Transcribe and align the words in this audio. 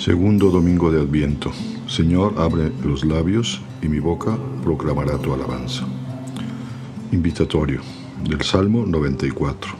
Segundo 0.00 0.50
domingo 0.50 0.90
de 0.90 0.98
Adviento. 0.98 1.52
Señor, 1.86 2.36
abre 2.38 2.72
los 2.82 3.04
labios 3.04 3.60
y 3.82 3.88
mi 3.88 3.98
boca 3.98 4.34
proclamará 4.64 5.18
tu 5.18 5.34
alabanza. 5.34 5.84
Invitatorio 7.12 7.82
del 8.26 8.40
Salmo 8.40 8.86
94. 8.86 9.72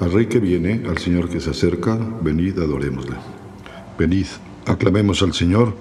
Al 0.00 0.12
Rey 0.12 0.28
que 0.28 0.40
viene, 0.40 0.82
al 0.88 0.96
Señor 0.96 1.28
que 1.28 1.40
se 1.40 1.50
acerca, 1.50 1.98
venid, 2.22 2.58
adorémosle. 2.58 3.16
Venid, 3.98 4.24
aclamemos 4.64 5.22
al 5.22 5.34
Señor, 5.34 5.74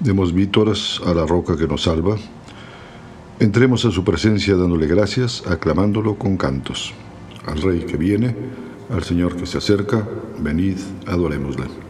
demos 0.00 0.32
víctoras 0.32 1.02
a 1.04 1.12
la 1.12 1.26
roca 1.26 1.58
que 1.58 1.68
nos 1.68 1.82
salva. 1.82 2.16
Entremos 3.38 3.84
a 3.84 3.90
su 3.90 4.02
presencia 4.02 4.56
dándole 4.56 4.86
gracias, 4.86 5.46
aclamándolo 5.46 6.14
con 6.14 6.38
cantos. 6.38 6.94
Al 7.44 7.60
Rey 7.60 7.80
que 7.80 7.98
viene, 7.98 8.34
al 8.88 9.02
Señor 9.04 9.36
que 9.36 9.44
se 9.44 9.58
acerca, 9.58 10.08
venid, 10.38 10.78
adorémosle. 11.06 11.87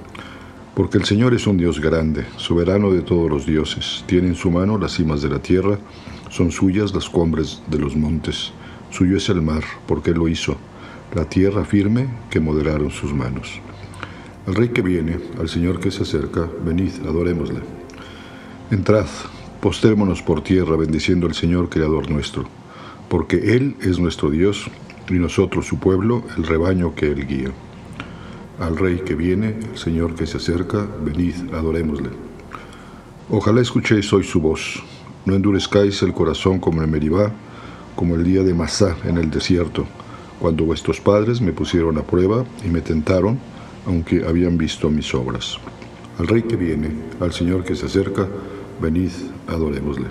Porque 0.78 0.96
el 0.96 1.04
Señor 1.04 1.34
es 1.34 1.48
un 1.48 1.56
Dios 1.56 1.80
grande, 1.80 2.24
soberano 2.36 2.92
de 2.92 3.02
todos 3.02 3.28
los 3.28 3.44
dioses. 3.44 4.04
Tiene 4.06 4.28
en 4.28 4.36
su 4.36 4.48
mano 4.48 4.78
las 4.78 4.92
cimas 4.92 5.20
de 5.20 5.28
la 5.28 5.40
tierra, 5.40 5.76
son 6.30 6.52
suyas 6.52 6.94
las 6.94 7.08
cumbres 7.08 7.60
de 7.66 7.80
los 7.80 7.96
montes. 7.96 8.52
Suyo 8.92 9.16
es 9.16 9.28
el 9.28 9.42
mar, 9.42 9.64
porque 9.88 10.12
lo 10.12 10.28
hizo, 10.28 10.56
la 11.16 11.24
tierra 11.24 11.64
firme 11.64 12.06
que 12.30 12.38
moderaron 12.38 12.92
sus 12.92 13.12
manos. 13.12 13.60
Al 14.46 14.54
Rey 14.54 14.68
que 14.68 14.82
viene, 14.82 15.18
al 15.40 15.48
Señor 15.48 15.80
que 15.80 15.90
se 15.90 16.04
acerca, 16.04 16.48
venid, 16.64 16.92
adorémosle. 17.04 17.58
Entrad, 18.70 19.08
postérmonos 19.60 20.22
por 20.22 20.44
tierra, 20.44 20.76
bendiciendo 20.76 21.26
al 21.26 21.34
Señor 21.34 21.70
Creador 21.70 22.08
nuestro, 22.08 22.44
porque 23.08 23.56
Él 23.56 23.74
es 23.80 23.98
nuestro 23.98 24.30
Dios 24.30 24.70
y 25.08 25.14
nosotros 25.14 25.66
su 25.66 25.80
pueblo, 25.80 26.22
el 26.36 26.44
rebaño 26.44 26.94
que 26.94 27.10
Él 27.10 27.26
guía 27.26 27.50
al 28.60 28.76
Rey 28.76 29.02
que 29.04 29.14
viene, 29.14 29.54
al 29.70 29.78
Señor 29.78 30.14
que 30.14 30.26
se 30.26 30.38
acerca, 30.38 30.86
venid, 31.04 31.34
adorémosle. 31.54 32.10
Ojalá 33.30 33.60
escuchéis 33.60 34.12
hoy 34.12 34.24
su 34.24 34.40
voz, 34.40 34.82
no 35.24 35.34
endurezcáis 35.34 36.02
el 36.02 36.12
corazón 36.12 36.58
como 36.58 36.82
en 36.82 36.90
Meribá, 36.90 37.30
como 37.94 38.16
el 38.16 38.24
día 38.24 38.42
de 38.42 38.54
Masá 38.54 38.96
en 39.04 39.18
el 39.18 39.30
desierto, 39.30 39.86
cuando 40.40 40.64
vuestros 40.64 41.00
padres 41.00 41.40
me 41.40 41.52
pusieron 41.52 41.98
a 41.98 42.02
prueba 42.02 42.44
y 42.64 42.68
me 42.68 42.80
tentaron, 42.80 43.38
aunque 43.86 44.24
habían 44.26 44.58
visto 44.58 44.90
mis 44.90 45.14
obras. 45.14 45.58
Al 46.18 46.26
Rey 46.26 46.42
que 46.42 46.56
viene, 46.56 46.90
al 47.20 47.32
Señor 47.32 47.64
que 47.64 47.76
se 47.76 47.86
acerca, 47.86 48.26
venid, 48.80 49.10
adorémosle. 49.46 50.06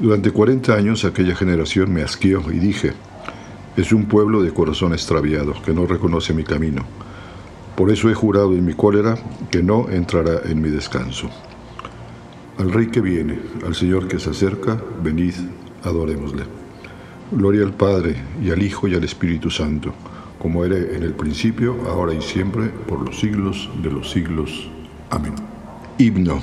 Durante 0.00 0.30
cuarenta 0.30 0.74
años 0.74 1.04
aquella 1.04 1.36
generación 1.36 1.92
me 1.92 2.02
asqueó 2.02 2.42
y 2.50 2.58
dije, 2.58 2.92
es 3.76 3.92
un 3.92 4.06
pueblo 4.06 4.42
de 4.42 4.52
corazón 4.52 4.92
extraviado 4.92 5.54
que 5.64 5.72
no 5.72 5.86
reconoce 5.86 6.34
mi 6.34 6.42
camino 6.42 6.84
por 7.76 7.90
eso 7.90 8.08
he 8.08 8.14
jurado 8.14 8.54
en 8.54 8.64
mi 8.64 8.72
cólera 8.72 9.18
que 9.50 9.62
no 9.62 9.88
entrará 9.90 10.40
en 10.44 10.62
mi 10.62 10.70
descanso. 10.70 11.28
Al 12.58 12.72
Rey 12.72 12.86
que 12.86 13.02
viene, 13.02 13.38
al 13.66 13.74
Señor 13.74 14.08
que 14.08 14.18
se 14.18 14.30
acerca, 14.30 14.80
venid, 15.02 15.34
adorémosle. 15.84 16.44
Gloria 17.30 17.64
al 17.64 17.74
Padre, 17.74 18.16
y 18.42 18.50
al 18.50 18.62
Hijo, 18.62 18.88
y 18.88 18.94
al 18.94 19.04
Espíritu 19.04 19.50
Santo, 19.50 19.92
como 20.38 20.64
era 20.64 20.76
en 20.76 21.02
el 21.02 21.12
principio, 21.12 21.76
ahora 21.86 22.14
y 22.14 22.22
siempre, 22.22 22.68
por 22.68 23.00
los 23.00 23.20
siglos 23.20 23.68
de 23.82 23.90
los 23.90 24.10
siglos. 24.10 24.70
Amén. 25.10 25.34
Himno. 25.98 26.40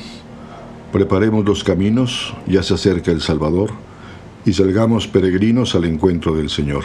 Preparemos 0.91 1.45
los 1.45 1.63
caminos, 1.63 2.35
ya 2.45 2.61
se 2.61 2.75
acerca 2.75 3.11
el 3.11 3.21
Salvador, 3.21 3.71
y 4.45 4.53
salgamos 4.53 5.07
peregrinos 5.07 5.73
al 5.73 5.85
encuentro 5.85 6.35
del 6.35 6.49
Señor. 6.49 6.83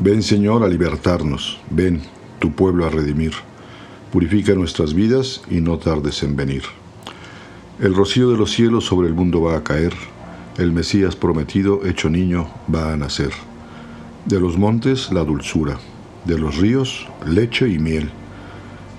Ven, 0.00 0.22
Señor, 0.22 0.64
a 0.64 0.68
libertarnos. 0.68 1.60
Ven, 1.70 2.00
tu 2.38 2.52
pueblo 2.52 2.86
a 2.86 2.90
redimir. 2.90 3.32
Purifica 4.12 4.54
nuestras 4.54 4.94
vidas 4.94 5.42
y 5.50 5.60
no 5.60 5.78
tardes 5.78 6.22
en 6.22 6.36
venir. 6.36 6.62
El 7.80 7.94
rocío 7.94 8.30
de 8.30 8.38
los 8.38 8.52
cielos 8.52 8.84
sobre 8.84 9.08
el 9.08 9.14
mundo 9.14 9.42
va 9.42 9.56
a 9.56 9.64
caer, 9.64 9.92
el 10.58 10.72
Mesías 10.72 11.16
prometido, 11.16 11.84
hecho 11.84 12.08
niño, 12.08 12.48
va 12.74 12.92
a 12.92 12.96
nacer. 12.96 13.32
De 14.24 14.40
los 14.40 14.56
montes 14.56 15.12
la 15.12 15.24
dulzura, 15.24 15.78
de 16.24 16.38
los 16.38 16.56
ríos 16.56 17.06
leche 17.26 17.68
y 17.68 17.78
miel. 17.78 18.10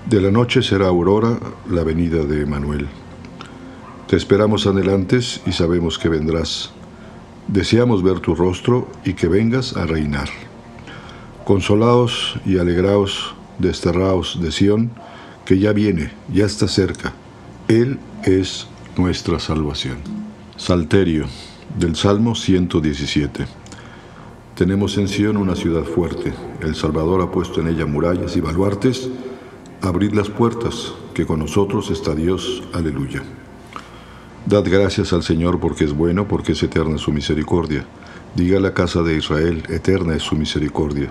De 0.08 0.20
la 0.20 0.30
noche 0.30 0.62
será 0.62 0.86
aurora 0.86 1.38
la 1.68 1.82
venida 1.82 2.24
de 2.24 2.42
Emanuel. 2.42 2.86
Te 4.06 4.16
esperamos 4.16 4.66
anhelantes 4.66 5.42
y 5.44 5.52
sabemos 5.52 5.98
que 5.98 6.08
vendrás. 6.08 6.70
Deseamos 7.48 8.02
ver 8.02 8.20
tu 8.20 8.34
rostro 8.34 8.88
y 9.04 9.14
que 9.14 9.28
vengas 9.28 9.76
a 9.76 9.84
reinar. 9.84 10.47
Consolaos 11.48 12.38
y 12.44 12.58
alegraos, 12.58 13.34
desterraos 13.58 14.38
de 14.42 14.52
Sión, 14.52 14.90
que 15.46 15.58
ya 15.58 15.72
viene, 15.72 16.12
ya 16.30 16.44
está 16.44 16.68
cerca. 16.68 17.14
Él 17.68 17.98
es 18.22 18.66
nuestra 18.98 19.38
salvación. 19.38 19.96
Salterio 20.58 21.24
del 21.78 21.96
Salmo 21.96 22.34
117. 22.34 23.46
Tenemos 24.56 24.98
en 24.98 25.08
Sión 25.08 25.38
una 25.38 25.56
ciudad 25.56 25.84
fuerte. 25.84 26.34
El 26.60 26.74
Salvador 26.74 27.22
ha 27.22 27.30
puesto 27.30 27.62
en 27.62 27.68
ella 27.68 27.86
murallas 27.86 28.36
y 28.36 28.42
baluartes. 28.42 29.08
Abrid 29.80 30.12
las 30.12 30.28
puertas, 30.28 30.92
que 31.14 31.24
con 31.24 31.38
nosotros 31.38 31.90
está 31.90 32.14
Dios. 32.14 32.62
Aleluya. 32.74 33.22
Dad 34.44 34.64
gracias 34.66 35.14
al 35.14 35.22
Señor 35.22 35.60
porque 35.60 35.84
es 35.84 35.94
bueno, 35.94 36.28
porque 36.28 36.52
es 36.52 36.62
eterna 36.62 36.98
su 36.98 37.10
misericordia. 37.10 37.86
Diga 38.34 38.60
la 38.60 38.74
casa 38.74 39.02
de 39.02 39.16
Israel, 39.16 39.62
eterna 39.70 40.14
es 40.14 40.24
su 40.24 40.36
misericordia. 40.36 41.10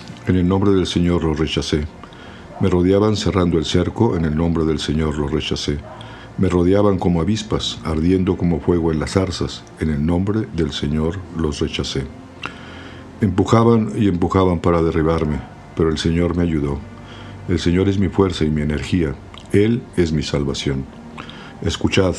en 0.27 0.35
el 0.35 0.47
nombre 0.47 0.71
del 0.71 0.85
Señor 0.85 1.23
los 1.23 1.39
rechacé. 1.39 1.87
Me 2.59 2.69
rodeaban 2.69 3.15
cerrando 3.15 3.57
el 3.57 3.65
cerco, 3.65 4.15
en 4.15 4.25
el 4.25 4.35
nombre 4.35 4.65
del 4.65 4.79
Señor 4.79 5.17
los 5.17 5.31
rechacé. 5.31 5.79
Me 6.37 6.47
rodeaban 6.47 6.99
como 6.99 7.21
avispas, 7.21 7.79
ardiendo 7.83 8.37
como 8.37 8.59
fuego 8.59 8.91
en 8.91 8.99
las 8.99 9.11
zarzas. 9.11 9.63
En 9.79 9.89
el 9.89 10.05
nombre 10.05 10.47
del 10.53 10.71
Señor 10.71 11.17
los 11.37 11.59
rechacé. 11.59 12.05
Empujaban 13.19 13.91
y 13.97 14.07
empujaban 14.07 14.59
para 14.59 14.81
derribarme, 14.81 15.39
pero 15.75 15.89
el 15.89 15.97
Señor 15.97 16.35
me 16.35 16.43
ayudó. 16.43 16.79
El 17.49 17.59
Señor 17.59 17.89
es 17.89 17.97
mi 17.97 18.09
fuerza 18.09 18.45
y 18.45 18.49
mi 18.49 18.61
energía. 18.61 19.15
Él 19.51 19.81
es 19.97 20.11
mi 20.11 20.23
salvación. 20.23 20.85
Escuchad, 21.63 22.15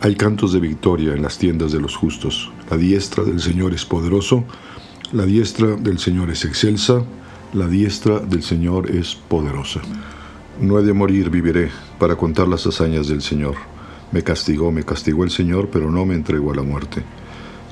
hay 0.00 0.16
cantos 0.16 0.52
de 0.54 0.60
victoria 0.60 1.12
en 1.12 1.22
las 1.22 1.36
tiendas 1.36 1.72
de 1.72 1.80
los 1.80 1.94
justos. 1.94 2.50
La 2.70 2.78
diestra 2.78 3.24
del 3.24 3.40
Señor 3.40 3.74
es 3.74 3.84
poderoso, 3.84 4.44
la 5.12 5.26
diestra 5.26 5.74
del 5.74 5.98
Señor 5.98 6.30
es 6.30 6.44
excelsa, 6.44 7.02
la 7.52 7.66
diestra 7.66 8.20
del 8.20 8.42
Señor 8.44 8.90
es 8.90 9.16
poderosa. 9.16 9.80
No 10.60 10.78
he 10.78 10.82
de 10.82 10.92
morir, 10.92 11.30
viviré, 11.30 11.70
para 11.98 12.14
contar 12.14 12.46
las 12.46 12.66
hazañas 12.66 13.08
del 13.08 13.20
Señor. 13.20 13.56
Me 14.12 14.22
castigó, 14.22 14.70
me 14.70 14.84
castigó 14.84 15.24
el 15.24 15.30
Señor, 15.30 15.68
pero 15.72 15.90
no 15.90 16.04
me 16.06 16.14
entregó 16.14 16.52
a 16.52 16.56
la 16.56 16.62
muerte. 16.62 17.02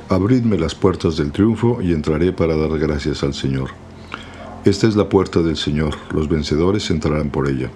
Abridme 0.08 0.58
las 0.58 0.74
puertas 0.74 1.16
del 1.16 1.30
triunfo 1.30 1.80
y 1.80 1.92
entraré 1.92 2.32
para 2.32 2.56
dar 2.56 2.76
gracias 2.78 3.22
al 3.22 3.34
Señor. 3.34 3.70
Esta 4.64 4.88
es 4.88 4.96
la 4.96 5.08
puerta 5.08 5.40
del 5.40 5.56
Señor, 5.56 5.94
los 6.12 6.28
vencedores 6.28 6.90
entrarán 6.90 7.30
por 7.30 7.48
ella. 7.48 7.70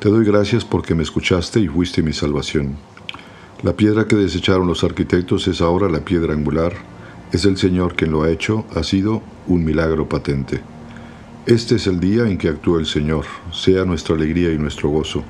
Te 0.00 0.08
doy 0.08 0.24
gracias 0.24 0.64
porque 0.64 0.96
me 0.96 1.04
escuchaste 1.04 1.60
y 1.60 1.68
fuiste 1.68 2.02
mi 2.02 2.12
salvación. 2.12 2.76
La 3.62 3.74
piedra 3.74 4.08
que 4.08 4.16
desecharon 4.16 4.66
los 4.66 4.82
arquitectos 4.82 5.46
es 5.46 5.60
ahora 5.60 5.88
la 5.88 6.00
piedra 6.00 6.34
angular. 6.34 6.72
Es 7.32 7.46
el 7.46 7.56
Señor 7.56 7.94
quien 7.94 8.10
lo 8.10 8.24
ha 8.24 8.30
hecho, 8.30 8.66
ha 8.76 8.82
sido 8.82 9.22
un 9.46 9.64
milagro 9.64 10.06
patente. 10.06 10.60
Este 11.46 11.76
es 11.76 11.86
el 11.86 11.98
día 11.98 12.28
en 12.28 12.36
que 12.36 12.48
actúa 12.48 12.78
el 12.78 12.84
Señor, 12.84 13.24
sea 13.50 13.86
nuestra 13.86 14.14
alegría 14.14 14.52
y 14.52 14.58
nuestro 14.58 14.90
gozo. 14.90 15.24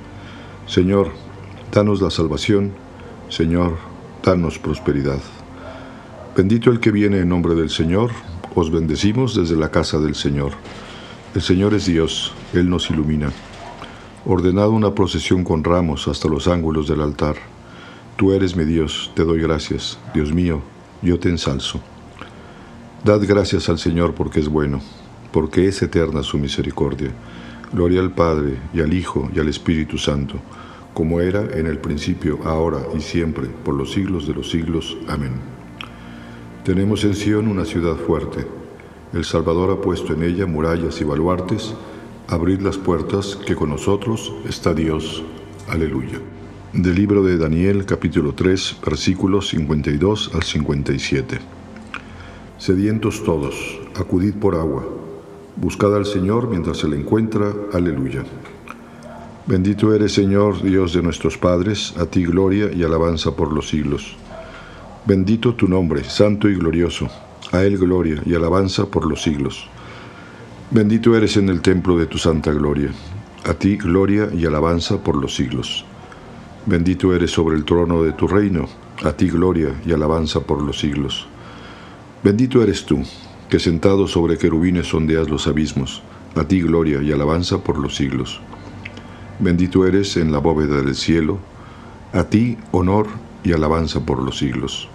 Señor, 0.67 1.13
danos 1.71 2.03
la 2.03 2.11
salvación, 2.11 2.73
Señor, 3.29 3.77
danos 4.25 4.59
prosperidad. 4.59 5.21
Bendito 6.37 6.73
el 6.73 6.81
que 6.81 6.91
viene 6.91 7.21
en 7.21 7.29
nombre 7.29 7.55
del 7.55 7.71
Señor, 7.71 8.11
os 8.57 8.73
bendecimos 8.73 9.37
desde 9.37 9.55
la 9.55 9.71
casa 9.71 10.01
del 10.01 10.17
Señor. 10.17 10.55
El 11.37 11.43
Señor 11.43 11.73
es 11.73 11.87
Dios, 11.87 12.35
Él 12.53 12.69
nos 12.69 12.91
ilumina. 12.91 13.31
Ordenado 14.27 14.73
una 14.73 14.93
procesión 14.93 15.45
con 15.45 15.63
ramos 15.63 16.09
hasta 16.09 16.27
los 16.27 16.49
ángulos 16.49 16.89
del 16.89 17.01
altar. 17.01 17.37
Tú 18.17 18.33
eres 18.33 18.57
mi 18.57 18.65
Dios, 18.65 19.13
te 19.15 19.23
doy 19.23 19.41
gracias, 19.41 19.99
Dios 20.13 20.33
mío, 20.33 20.63
yo 21.03 21.19
te 21.19 21.29
ensalzo. 21.29 21.81
Dad 23.05 23.21
gracias 23.27 23.69
al 23.69 23.79
Señor 23.79 24.15
porque 24.15 24.41
es 24.41 24.49
bueno 24.49 24.81
porque 25.33 25.67
es 25.67 25.83
eterna 25.83 26.23
su 26.23 26.39
misericordia. 26.39 27.11
Gloria 27.73 28.01
al 28.01 28.13
Padre, 28.13 28.59
y 28.75 28.81
al 28.81 28.93
Hijo, 28.93 29.31
y 29.35 29.41
al 29.41 29.49
Espíritu 29.49 29.97
Santo, 29.97 30.35
como 30.93 31.21
era 31.21 31.43
en 31.59 31.67
el 31.67 31.79
principio, 31.79 32.39
ahora 32.45 32.81
y 32.95 33.01
siempre, 33.01 33.47
por 33.47 33.75
los 33.75 33.93
siglos 33.93 34.29
de 34.29 34.35
los 34.35 34.51
siglos. 34.51 34.97
Amén. 35.09 35.33
Tenemos 36.65 37.03
en 37.05 37.15
Sión 37.15 37.49
una 37.49 37.65
ciudad 37.65 37.97
fuerte. 37.97 38.47
El 39.15 39.25
Salvador 39.25 39.71
ha 39.71 39.81
puesto 39.81 40.13
en 40.13 40.23
ella 40.23 40.47
murallas 40.47 41.01
y 41.01 41.05
baluartes. 41.05 41.75
Abrid 42.29 42.61
las 42.61 42.77
puertas, 42.77 43.37
que 43.37 43.57
con 43.57 43.71
nosotros 43.71 44.33
está 44.47 44.75
Dios. 44.75 45.25
Aleluya. 45.69 46.21
Del 46.73 46.95
libro 46.95 47.23
de 47.23 47.37
Daniel, 47.37 47.85
capítulo 47.85 48.33
3, 48.33 48.79
versículos 48.85 49.49
52 49.49 50.31
al 50.35 50.43
57. 50.43 51.39
Sedientos 52.57 53.23
todos, 53.25 53.79
acudid 53.95 54.35
por 54.35 54.55
agua 54.55 54.83
Buscad 55.57 55.95
al 55.95 56.07
Señor 56.07 56.49
mientras 56.49 56.79
se 56.79 56.89
le 56.89 56.99
encuentra. 56.99 57.53
Aleluya. 57.75 58.25
Bendito 59.47 59.95
eres, 59.95 60.13
Señor, 60.13 60.63
Dios 60.63 60.95
de 60.95 61.03
nuestros 61.03 61.37
padres, 61.37 61.95
a 61.99 62.07
ti 62.07 62.25
gloria 62.25 62.73
y 62.73 62.83
alabanza 62.83 63.37
por 63.37 63.53
los 63.53 63.69
siglos. 63.69 64.17
Bendito 65.05 65.55
tu 65.55 65.69
nombre, 65.69 66.05
santo 66.05 66.49
y 66.49 66.55
glorioso, 66.55 67.09
a 67.51 67.63
Él 67.65 67.77
gloria 67.77 68.23
y 68.25 68.35
alabanza 68.35 68.87
por 68.87 69.07
los 69.07 69.23
siglos. 69.23 69.69
Bendito 70.71 71.15
eres 71.15 71.37
en 71.37 71.51
el 71.51 71.61
templo 71.61 71.99
de 71.99 72.07
tu 72.07 72.17
santa 72.17 72.51
gloria, 72.53 72.91
a 73.45 73.53
ti 73.53 73.77
gloria 73.77 74.31
y 74.33 74.47
alabanza 74.47 75.03
por 75.03 75.17
los 75.17 75.35
siglos. 75.35 75.85
Bendito 76.65 77.13
eres 77.13 77.33
sobre 77.33 77.57
el 77.57 77.65
trono 77.65 78.05
de 78.05 78.13
tu 78.13 78.29
reino, 78.29 78.69
a 79.03 79.13
ti 79.13 79.29
gloria 79.29 79.75
y 79.85 79.93
alabanza 79.93 80.41
por 80.41 80.63
los 80.63 80.79
siglos. 80.79 81.27
Bendito 82.23 82.63
eres 82.63 82.87
tú, 82.87 83.03
que 83.49 83.59
sentado 83.59 84.07
sobre 84.07 84.39
querubines 84.39 84.87
sondeas 84.87 85.29
los 85.29 85.49
abismos, 85.49 86.03
a 86.37 86.45
ti 86.45 86.61
gloria 86.61 87.03
y 87.03 87.11
alabanza 87.11 87.59
por 87.65 87.79
los 87.79 87.97
siglos. 87.97 88.41
Bendito 89.41 89.85
eres 89.87 90.17
en 90.17 90.31
la 90.31 90.39
bóveda 90.39 90.83
del 90.83 90.95
cielo, 90.95 91.39
a 92.13 92.25
ti 92.25 92.57
honor 92.71 93.09
y 93.43 93.53
alabanza 93.53 94.07
por 94.07 94.23
los 94.23 94.39
siglos. 94.39 94.89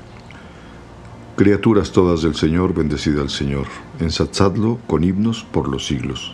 Criaturas 1.36 1.92
todas 1.92 2.22
del 2.22 2.36
Señor, 2.36 2.74
bendecida 2.74 3.22
al 3.22 3.30
Señor, 3.30 3.68
ensalzadlo 4.00 4.80
con 4.88 5.04
himnos 5.04 5.44
por 5.44 5.68
los 5.68 5.86
siglos. 5.86 6.34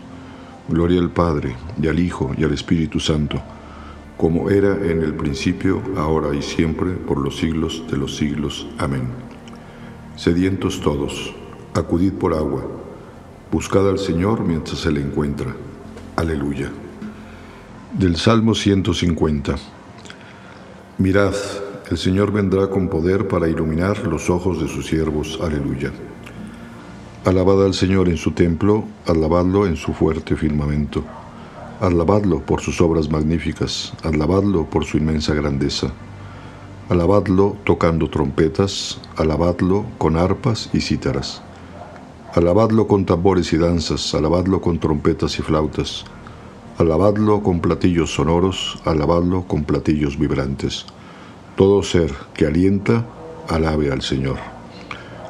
Gloria 0.69 0.99
al 0.99 1.09
Padre, 1.09 1.55
y 1.81 1.87
al 1.87 1.99
Hijo, 1.99 2.31
y 2.37 2.43
al 2.43 2.53
Espíritu 2.53 2.99
Santo, 2.99 3.41
como 4.17 4.49
era 4.49 4.73
en 4.73 5.01
el 5.01 5.13
principio, 5.13 5.81
ahora 5.97 6.35
y 6.35 6.41
siempre, 6.41 6.91
por 6.91 7.19
los 7.19 7.37
siglos 7.37 7.83
de 7.89 7.97
los 7.97 8.15
siglos. 8.15 8.67
Amén. 8.77 9.07
Sedientos 10.15 10.79
todos, 10.81 11.33
Acudid 11.73 12.13
por 12.13 12.35
agua, 12.35 12.63
buscad 13.51 13.89
al 13.89 13.97
Señor 13.97 14.41
mientras 14.41 14.79
se 14.79 14.91
le 14.91 15.01
encuentra. 15.01 15.55
Aleluya. 16.15 16.71
Del 17.97 18.15
Salmo 18.17 18.53
150. 18.53 19.55
Mirad, 20.99 21.33
el 21.89 21.97
Señor 21.97 22.31
vendrá 22.31 22.69
con 22.69 22.89
poder 22.89 23.27
para 23.27 23.49
iluminar 23.49 24.05
los 24.05 24.29
ojos 24.29 24.61
de 24.61 24.67
sus 24.67 24.85
siervos. 24.85 25.39
Aleluya. 25.41 25.91
Alabad 27.25 27.65
al 27.65 27.73
Señor 27.73 28.07
en 28.07 28.17
su 28.17 28.31
templo, 28.31 28.83
alabadlo 29.07 29.65
en 29.65 29.75
su 29.75 29.93
fuerte 29.93 30.35
firmamento. 30.35 31.03
Alabadlo 31.83 32.39
por 32.39 32.61
sus 32.61 32.79
obras 32.79 33.09
magníficas, 33.11 33.91
alabadlo 34.03 34.63
por 34.69 34.85
su 34.85 34.95
inmensa 34.95 35.33
grandeza. 35.33 35.91
Alabadlo 36.87 37.57
tocando 37.65 38.09
trompetas, 38.09 39.01
alabadlo 39.17 39.83
con 39.97 40.15
arpas 40.15 40.69
y 40.71 40.79
cítaras. 40.79 41.41
Alabadlo 42.35 42.87
con 42.87 43.05
tambores 43.05 43.51
y 43.51 43.57
danzas, 43.57 44.15
alabadlo 44.15 44.61
con 44.61 44.79
trompetas 44.79 45.37
y 45.39 45.41
flautas, 45.41 46.05
alabadlo 46.77 47.43
con 47.43 47.59
platillos 47.59 48.13
sonoros, 48.13 48.79
alabadlo 48.85 49.43
con 49.45 49.65
platillos 49.65 50.17
vibrantes. 50.17 50.85
Todo 51.57 51.83
ser 51.83 52.13
que 52.33 52.45
alienta, 52.45 53.05
alabe 53.49 53.91
al 53.91 54.01
Señor. 54.01 54.37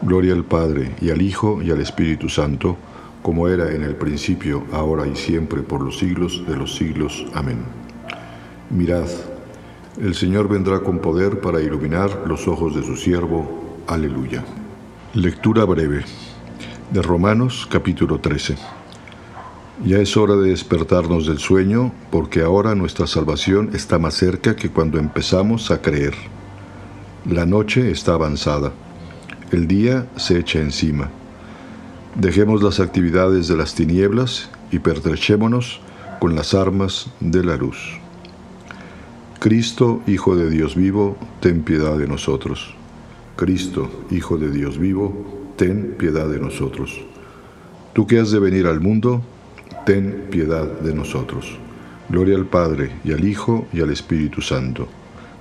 Gloria 0.04 0.34
al 0.34 0.46
Padre 0.46 0.96
y 1.02 1.10
al 1.10 1.24
Hijo 1.24 1.64
y 1.64 1.72
al 1.72 1.82
Espíritu 1.82 2.30
Santo, 2.30 2.78
como 3.24 3.48
era 3.48 3.72
en 3.74 3.84
el 3.84 3.96
principio, 3.96 4.66
ahora 4.72 5.08
y 5.08 5.16
siempre, 5.16 5.64
por 5.64 5.82
los 5.82 5.98
siglos 5.98 6.44
de 6.48 6.58
los 6.58 6.76
siglos. 6.76 7.26
Amén. 7.34 7.60
Mirad, 8.70 9.08
el 10.00 10.14
Señor 10.14 10.50
vendrá 10.50 10.82
con 10.82 11.00
poder 11.00 11.40
para 11.40 11.62
iluminar 11.62 12.24
los 12.28 12.48
ojos 12.48 12.76
de 12.76 12.84
su 12.84 12.96
siervo. 12.98 13.80
Aleluya. 13.88 14.44
Lectura 15.14 15.64
breve 15.64 16.04
de 16.92 17.02
Romanos 17.02 17.68
capítulo 17.72 18.20
13. 18.20 18.58
Ya 19.86 20.00
es 20.00 20.18
hora 20.18 20.36
de 20.36 20.50
despertarnos 20.50 21.26
del 21.26 21.40
sueño 21.40 21.94
porque 22.12 22.42
ahora 22.42 22.76
nuestra 22.76 23.08
salvación 23.08 23.72
está 23.74 24.00
más 24.00 24.16
cerca 24.16 24.56
que 24.56 24.70
cuando 24.70 25.00
empezamos 25.00 25.72
a 25.72 25.82
creer. 25.82 26.14
La 27.26 27.46
noche 27.46 27.90
está 27.90 28.14
avanzada, 28.14 28.74
el 29.52 29.68
día 29.68 30.08
se 30.18 30.40
echa 30.40 30.60
encima. 30.60 31.10
Dejemos 32.16 32.62
las 32.62 32.80
actividades 32.80 33.48
de 33.48 33.58
las 33.58 33.74
tinieblas 33.74 34.50
y 34.72 34.78
pertrechémonos 34.78 35.82
con 36.20 36.36
las 36.36 36.54
armas 36.54 37.10
de 37.20 37.44
la 37.44 37.58
luz. 37.58 38.00
Cristo, 39.40 40.02
Hijo 40.06 40.36
de 40.36 40.50
Dios 40.52 40.76
vivo, 40.76 41.18
ten 41.40 41.64
piedad 41.64 41.98
de 41.98 42.08
nosotros. 42.08 42.76
Cristo, 43.36 43.90
Hijo 44.12 44.38
de 44.38 44.52
Dios 44.52 44.78
vivo, 44.78 45.54
ten 45.58 45.96
piedad 45.98 46.30
de 46.30 46.40
nosotros. 46.40 47.02
Tú 47.94 48.06
que 48.06 48.20
has 48.20 48.30
de 48.30 48.40
venir 48.40 48.68
al 48.68 48.80
mundo, 48.80 49.24
ten 49.84 50.28
piedad 50.30 50.66
de 50.66 50.94
nosotros. 50.94 51.58
Gloria 52.10 52.38
al 52.38 52.46
Padre 52.46 52.92
y 53.04 53.12
al 53.12 53.26
Hijo 53.26 53.66
y 53.74 53.82
al 53.82 53.90
Espíritu 53.90 54.40
Santo. 54.42 54.88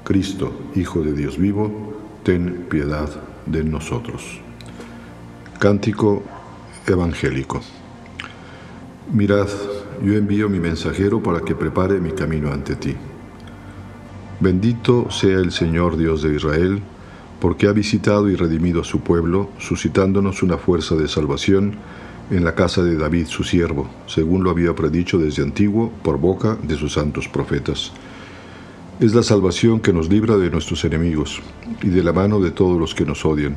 Cristo, 0.05 0.53
Hijo 0.75 1.03
de 1.03 1.13
Dios 1.13 1.37
vivo, 1.37 1.93
ten 2.23 2.67
piedad 2.71 3.11
de 3.45 3.63
nosotros. 3.63 4.41
Cántico 5.59 6.23
evangélico. 6.87 7.61
Mirad, 9.13 9.49
yo 10.03 10.15
envío 10.15 10.49
mi 10.49 10.61
mensajero 10.61 11.23
para 11.23 11.41
que 11.41 11.55
prepare 11.55 12.01
mi 12.01 12.13
camino 12.13 12.53
ante 12.53 12.77
ti. 12.77 12.95
Bendito 14.41 15.11
sea 15.11 15.39
el 15.39 15.53
Señor 15.53 15.97
Dios 15.97 16.23
de 16.23 16.35
Israel, 16.35 16.83
porque 17.41 17.67
ha 17.67 17.73
visitado 17.73 18.29
y 18.31 18.37
redimido 18.37 18.81
a 18.81 18.85
su 18.85 19.01
pueblo, 19.01 19.51
suscitándonos 19.59 20.43
una 20.43 20.59
fuerza 20.59 20.95
de 20.95 21.09
salvación 21.09 21.75
en 22.31 22.45
la 22.45 22.55
casa 22.55 22.83
de 22.83 22.97
David 22.97 23.27
su 23.27 23.45
siervo, 23.45 23.89
según 24.07 24.45
lo 24.45 24.51
había 24.51 24.75
predicho 24.75 25.19
desde 25.19 25.43
antiguo 25.43 25.93
por 26.03 26.19
boca 26.19 26.57
de 26.63 26.77
sus 26.77 26.95
santos 26.95 27.29
profetas. 27.29 27.93
Es 29.01 29.15
la 29.15 29.23
salvación 29.23 29.81
que 29.81 29.93
nos 29.93 30.09
libra 30.09 30.37
de 30.37 30.51
nuestros 30.51 30.85
enemigos 30.85 31.43
y 31.83 31.89
de 31.89 32.03
la 32.03 32.13
mano 32.13 32.41
de 32.41 32.53
todos 32.53 32.79
los 32.79 32.95
que 32.95 33.05
nos 33.05 33.25
odian, 33.25 33.57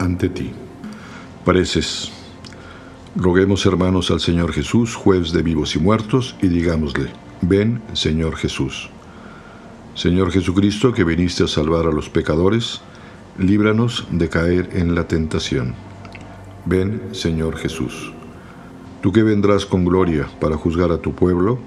ante 0.00 0.28
ti. 0.28 0.50
Pareces. 1.44 2.10
Roguemos 3.14 3.66
hermanos 3.66 4.10
al 4.10 4.20
Señor 4.20 4.52
Jesús, 4.52 4.94
juez 4.94 5.32
de 5.32 5.42
vivos 5.42 5.76
y 5.76 5.78
muertos, 5.78 6.36
y 6.42 6.48
digámosle, 6.48 7.10
ven 7.42 7.82
Señor 7.92 8.36
Jesús. 8.36 8.90
Señor 9.94 10.32
Jesucristo, 10.32 10.92
que 10.92 11.04
viniste 11.04 11.44
a 11.44 11.48
salvar 11.48 11.86
a 11.86 11.92
los 11.92 12.08
pecadores, 12.08 12.80
líbranos 13.38 14.06
de 14.10 14.28
caer 14.28 14.70
en 14.72 14.94
la 14.94 15.06
tentación. 15.06 15.74
Ven, 16.64 17.02
Señor 17.12 17.56
Jesús. 17.56 18.12
Tú 19.02 19.12
que 19.12 19.22
vendrás 19.22 19.66
con 19.66 19.84
gloria 19.84 20.28
para 20.40 20.56
juzgar 20.56 20.92
a 20.92 20.98
tu 20.98 21.14
pueblo, 21.14 21.58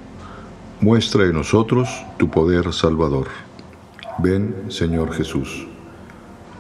muestra 0.82 1.26
en 1.26 1.34
nosotros 1.34 1.90
tu 2.18 2.30
poder 2.30 2.72
salvador. 2.74 3.28
Ven, 4.20 4.66
Señor 4.70 5.14
Jesús. 5.14 5.68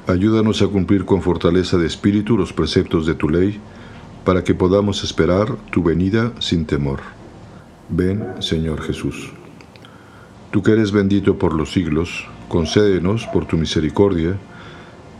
Ayúdanos 0.05 0.62
a 0.62 0.67
cumplir 0.67 1.05
con 1.05 1.22
fortaleza 1.22 1.77
de 1.77 1.88
espíritu 1.88 2.38
los 2.38 2.51
preceptos 2.51 3.05
de 3.05 3.15
tu 3.15 3.29
ley, 3.29 3.62
para 4.25 4.43
que 4.43 4.53
podamos 4.53 5.01
esperar 5.01 5.55
tu 5.72 5.81
venida 5.81 6.33
sin 6.39 6.65
temor. 6.65 7.00
Ven, 7.88 8.25
Señor 8.39 8.81
Jesús. 8.81 9.31
Tú 10.51 10.62
que 10.62 10.74
eres 10.74 10.91
bendito 10.91 11.38
por 11.38 11.53
los 11.53 11.72
siglos, 11.72 12.27
concédenos 12.50 13.27
por 13.27 13.45
tu 13.45 13.57
misericordia, 13.57 14.38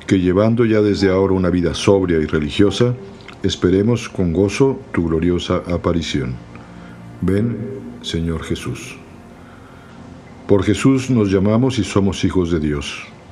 que 0.06 0.20
llevando 0.20 0.66
ya 0.66 0.82
desde 0.82 1.10
ahora 1.10 1.34
una 1.34 1.50
vida 1.50 1.74
sobria 1.74 2.20
y 2.20 2.25
religiosa, 2.25 2.94
esperemos 3.42 4.10
con 4.10 4.34
gozo 4.34 4.82
tu 4.92 5.08
gloriosa 5.08 5.63
aparición. 5.66 6.36
Ven, 7.22 7.58
Señor 8.02 8.44
Jesús. 8.44 8.98
Por 10.46 10.63
Jesús 10.63 11.10
nos 11.10 11.32
llamamos 11.32 11.80
y 11.80 11.86
somos 11.86 12.25
hijos 12.25 12.52
de 12.52 12.60
Dios. 12.60 13.12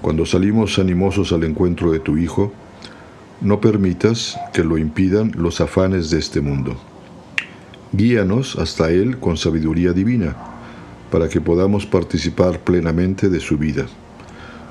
cuando 0.00 0.24
salimos 0.26 0.78
animosos 0.78 1.32
al 1.32 1.44
encuentro 1.44 1.90
de 1.90 2.00
tu 2.00 2.16
Hijo, 2.16 2.52
no 3.40 3.60
permitas 3.60 4.38
que 4.52 4.64
lo 4.64 4.78
impidan 4.78 5.32
los 5.36 5.60
afanes 5.60 6.10
de 6.10 6.18
este 6.18 6.40
mundo. 6.40 6.76
Guíanos 7.92 8.56
hasta 8.56 8.90
Él 8.90 9.18
con 9.18 9.36
sabiduría 9.36 9.92
divina 9.92 10.36
para 11.10 11.28
que 11.28 11.40
podamos 11.40 11.86
participar 11.86 12.60
plenamente 12.60 13.28
de 13.28 13.40
su 13.40 13.56
vida. 13.56 13.86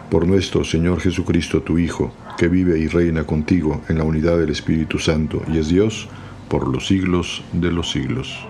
Por 0.10 0.28
nuestro 0.28 0.64
Señor 0.64 1.00
Jesucristo, 1.02 1.62
tu 1.62 1.78
Hijo, 1.78 2.14
que 2.38 2.48
vive 2.48 2.80
y 2.80 2.88
reina 2.88 3.24
contigo 3.24 3.82
en 3.90 3.98
la 3.98 4.04
unidad 4.04 4.38
del 4.38 4.52
Espíritu 4.52 5.00
Santo 5.00 5.42
y 5.52 5.58
es 5.58 5.70
Dios 5.70 6.08
por 6.48 6.68
los 6.68 6.88
siglos 6.88 7.44
de 7.54 7.72
los 7.72 7.92
siglos. 7.92 8.48